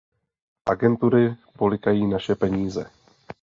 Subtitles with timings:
[0.69, 2.85] Agentury polykají naše peníze.